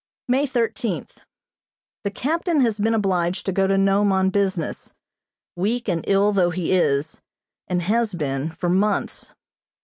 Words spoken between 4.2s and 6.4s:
business, weak and ill